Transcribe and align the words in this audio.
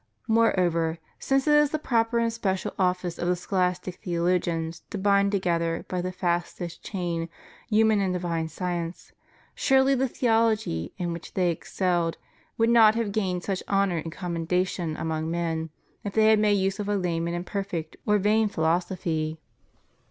Moreover, 0.27 0.97
since 1.19 1.45
it 1.45 1.53
is 1.53 1.69
the 1.69 1.77
proper 1.77 2.17
and 2.17 2.33
special 2.33 2.73
office 2.79 3.19
of 3.19 3.27
the 3.27 3.35
scholastic 3.35 3.97
theologians 3.97 4.81
to 4.89 4.97
bind 4.97 5.31
together 5.31 5.85
by 5.87 6.01
the 6.01 6.11
fastest 6.11 6.81
chain 6.83 7.29
human 7.69 8.01
and 8.01 8.11
divine 8.11 8.47
science, 8.47 9.11
surely 9.53 9.93
the 9.93 10.07
theology 10.07 10.91
in 10.97 11.13
which 11.13 11.35
they 11.35 11.51
excelled 11.51 12.17
would 12.57 12.71
not 12.71 12.95
have 12.95 13.11
gained 13.11 13.43
such 13.43 13.61
honor 13.67 13.97
and 13.97 14.11
commendation 14.11 14.97
among 14.97 15.29
men 15.29 15.69
if 16.03 16.13
they 16.13 16.29
had 16.31 16.39
made 16.39 16.53
use 16.53 16.79
of 16.79 16.89
a 16.89 16.95
lame 16.97 17.27
and 17.27 17.35
imperfect 17.35 17.95
or 18.07 18.17
vain 18.17 18.49
phi 18.49 18.63
losophy. 18.63 19.37